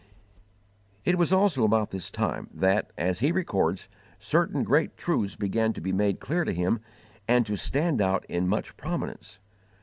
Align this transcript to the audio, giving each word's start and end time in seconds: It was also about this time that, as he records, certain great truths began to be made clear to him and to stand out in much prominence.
It 1.05 1.15
was 1.15 1.31
also 1.31 1.63
about 1.63 1.91
this 1.91 2.09
time 2.09 2.49
that, 2.51 2.89
as 2.97 3.19
he 3.19 3.31
records, 3.31 3.87
certain 4.17 4.63
great 4.63 4.97
truths 4.97 5.35
began 5.35 5.73
to 5.73 5.79
be 5.79 5.93
made 5.93 6.19
clear 6.19 6.43
to 6.43 6.53
him 6.55 6.79
and 7.27 7.45
to 7.45 7.55
stand 7.55 8.01
out 8.01 8.25
in 8.25 8.47
much 8.47 8.75
prominence. 8.77 9.37